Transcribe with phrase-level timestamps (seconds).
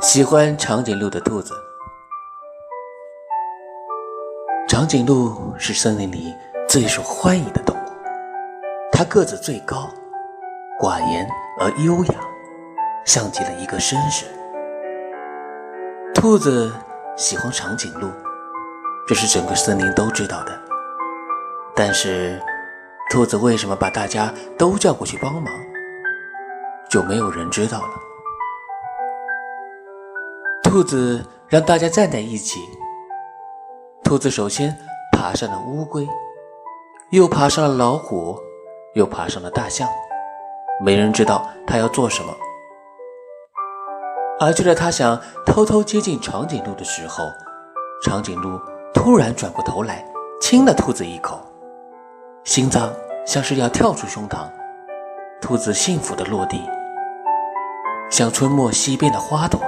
[0.00, 1.52] 喜欢长颈鹿的兔子。
[4.68, 6.32] 长颈鹿是森林里
[6.68, 7.88] 最受欢迎的动物，
[8.92, 9.90] 它个子最高，
[10.80, 12.14] 寡言而优雅，
[13.04, 14.24] 像极了一个绅士。
[16.14, 16.72] 兔子
[17.16, 18.08] 喜欢长颈鹿，
[19.08, 20.56] 这是整个森林都知道的。
[21.74, 22.40] 但是，
[23.10, 25.52] 兔子为什么把大家都叫过去帮忙，
[26.88, 27.88] 就没有人知道了。
[30.68, 32.60] 兔子让大家站在一起。
[34.04, 34.76] 兔子首先
[35.10, 36.06] 爬上了乌龟，
[37.10, 38.38] 又爬上了老虎，
[38.94, 39.88] 又爬上了大象。
[40.84, 42.36] 没人知道他要做什么。
[44.38, 47.24] 而就在他想偷偷接近长颈鹿的时候，
[48.04, 48.60] 长颈鹿
[48.92, 50.04] 突然转过头来
[50.38, 51.40] 亲了兔子一口，
[52.44, 52.92] 心脏
[53.24, 54.40] 像是要跳出胸膛。
[55.40, 56.60] 兔子幸福的落地，
[58.10, 59.58] 像春末溪边的花朵。